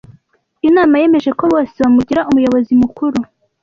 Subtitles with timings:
[0.67, 3.17] Inama yemeje ko bose bamugira umuyobozi mukuru.